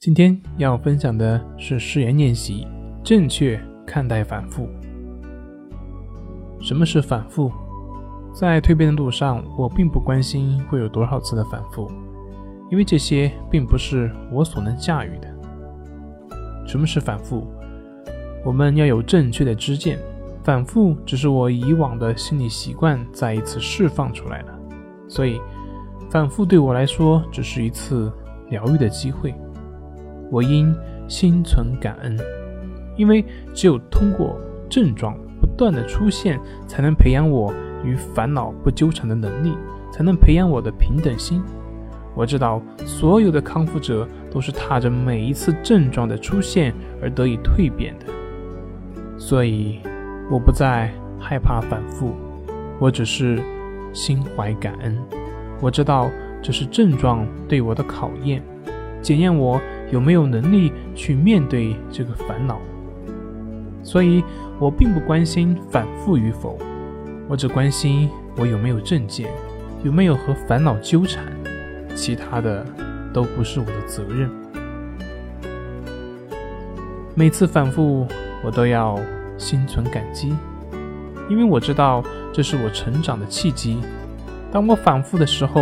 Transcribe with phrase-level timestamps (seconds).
[0.00, 2.66] 今天要分享的是誓言练习，
[3.04, 4.66] 正确看待反复。
[6.58, 7.52] 什么是反复？
[8.32, 11.86] 在蜕变的路上，我并不关心会有多少次的反复，
[12.70, 15.28] 因为这些并不是我所能驾驭的。
[16.66, 17.46] 什么是反复？
[18.42, 19.98] 我们要有正确的知见，
[20.42, 24.58] 反复只是我以往的心理习惯再一次释放出来了，
[25.08, 25.38] 所以
[26.08, 28.10] 反复对我来说只是一次
[28.48, 29.34] 疗愈的机会。
[30.30, 30.74] 我应
[31.08, 32.16] 心存感恩，
[32.96, 37.52] 因为只有通过症状不断的出现，才能培养我
[37.84, 39.52] 与烦恼不纠缠的能力，
[39.92, 41.42] 才能培养我的平等心。
[42.14, 48.06] 我知道所有的康复者都是踏着每一次症状的出现而得以蜕变的，
[49.18, 49.80] 所以
[50.30, 52.14] 我不再害怕反复，
[52.78, 53.42] 我只是
[53.92, 54.96] 心怀感恩。
[55.60, 56.08] 我知道
[56.40, 58.40] 这是症状对我的考验，
[59.02, 59.60] 检验我。
[59.90, 62.60] 有没有能力去面对这个烦恼？
[63.82, 64.22] 所以
[64.58, 66.58] 我并不关心反复与否，
[67.28, 69.28] 我只关心我有没有正见，
[69.82, 71.24] 有没有和烦恼纠缠，
[71.94, 72.64] 其他的
[73.12, 74.30] 都不是我的责任。
[77.14, 78.06] 每次反复，
[78.44, 78.98] 我都要
[79.36, 80.34] 心存感激，
[81.28, 83.80] 因为我知道这是我成长的契机。
[84.52, 85.60] 当我反复的时候，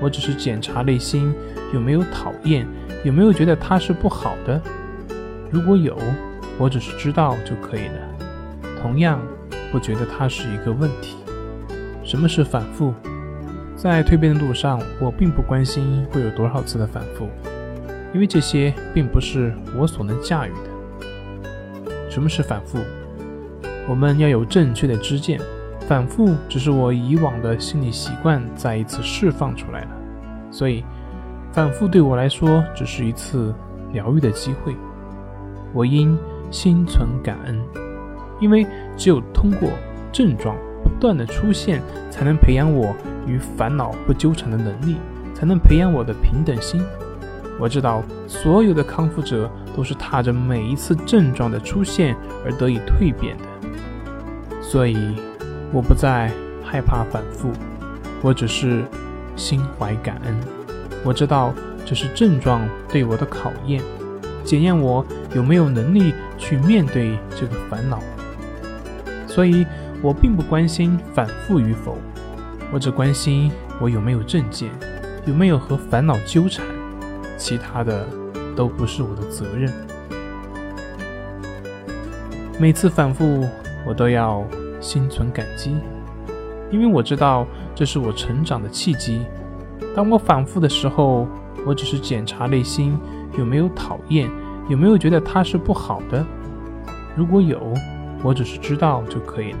[0.00, 1.34] 我只是检查内心
[1.74, 2.66] 有没有讨厌。
[3.04, 4.60] 有没有觉得它是不好的？
[5.50, 5.96] 如果有，
[6.58, 7.94] 我只是知道就可以了。
[8.82, 9.20] 同样，
[9.70, 11.16] 不觉得它是一个问题。
[12.02, 12.92] 什么是反复？
[13.76, 17.28] 在蜕变的路上，我并不关心会有多少次的反复，
[18.12, 21.90] 因为这些并不是我所能驾驭的。
[22.10, 22.80] 什么是反复？
[23.88, 25.40] 我们要有正确的知见，
[25.86, 29.90] 反复只是我以往的心理习惯再一次释放出来了，
[30.50, 30.84] 所以。
[31.58, 33.52] 反复对我来说只是一次
[33.92, 34.76] 疗愈的机会，
[35.72, 36.16] 我应
[36.52, 37.60] 心存感恩，
[38.38, 38.64] 因为
[38.96, 39.68] 只有通过
[40.12, 42.94] 症状不断的出现，才能培养我
[43.26, 44.98] 与烦恼不纠缠的能力，
[45.34, 46.80] 才能培养我的平等心。
[47.58, 53.44] 我知道所有的康复者都是踏着每一次症状的出现而得以蜕变的，
[54.62, 54.96] 所以
[55.72, 56.30] 我不再
[56.62, 57.50] 害怕反复，
[58.22, 58.84] 我只是
[59.34, 60.57] 心怀感恩。
[61.04, 61.54] 我知道
[61.84, 63.82] 这是症状对我的考验，
[64.44, 65.04] 检验我
[65.34, 68.00] 有没有能力去面对这个烦恼。
[69.26, 69.64] 所以
[70.02, 71.96] 我并不关心反复与否，
[72.72, 73.50] 我只关心
[73.80, 74.70] 我有没有正见，
[75.26, 76.64] 有没有和烦恼纠缠，
[77.36, 78.06] 其他的
[78.56, 79.72] 都不是我的责任。
[82.58, 83.46] 每次反复，
[83.86, 84.44] 我都要
[84.80, 85.76] 心存感激，
[86.70, 89.20] 因为我知道这是我成长的契机。
[89.94, 91.26] 当我反复的时候，
[91.66, 92.98] 我只是检查内心
[93.36, 94.30] 有没有讨厌，
[94.68, 96.24] 有没有觉得它是不好的。
[97.16, 97.74] 如果有，
[98.22, 99.58] 我只是知道就可以了。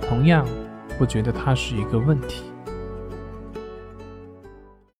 [0.00, 0.46] 同样，
[0.98, 2.44] 不觉得它是一个问题。